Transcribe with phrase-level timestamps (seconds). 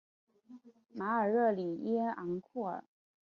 [0.95, 2.83] 马尔热里耶昂库尔。